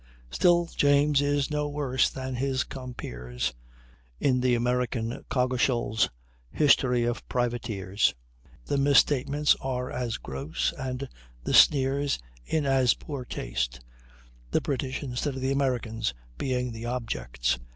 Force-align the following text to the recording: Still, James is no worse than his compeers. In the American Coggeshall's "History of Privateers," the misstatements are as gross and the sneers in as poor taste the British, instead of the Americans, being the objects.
Still, 0.31 0.65
James 0.75 1.21
is 1.21 1.51
no 1.51 1.69
worse 1.69 2.09
than 2.09 2.33
his 2.33 2.63
compeers. 2.63 3.53
In 4.19 4.39
the 4.41 4.55
American 4.55 5.23
Coggeshall's 5.29 6.09
"History 6.49 7.03
of 7.03 7.29
Privateers," 7.29 8.15
the 8.65 8.79
misstatements 8.79 9.55
are 9.61 9.91
as 9.91 10.17
gross 10.17 10.73
and 10.75 11.07
the 11.43 11.53
sneers 11.53 12.17
in 12.43 12.65
as 12.65 12.95
poor 12.95 13.23
taste 13.25 13.79
the 14.49 14.59
British, 14.59 15.03
instead 15.03 15.35
of 15.35 15.41
the 15.41 15.51
Americans, 15.51 16.15
being 16.35 16.71
the 16.71 16.87
objects. 16.87 17.59